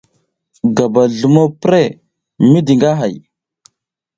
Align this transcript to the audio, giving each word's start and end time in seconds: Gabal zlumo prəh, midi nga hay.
Gabal 0.75 1.09
zlumo 1.17 1.43
prəh, 1.61 1.89
midi 2.49 2.73
nga 2.77 2.91
hay. 2.99 3.15